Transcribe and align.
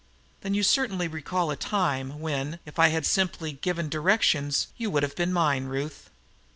"Then 0.39 0.55
you 0.55 0.63
certainly 0.63 1.07
recall 1.07 1.51
a 1.51 1.55
time 1.55 2.19
when, 2.21 2.57
if 2.65 2.79
I 2.79 2.87
had 2.87 3.05
simply 3.05 3.51
given 3.51 3.87
directions, 3.87 4.65
you 4.75 4.89
would 4.89 5.03
have 5.03 5.15
been 5.15 5.31
mine, 5.31 5.65
Ruth. 5.65 6.09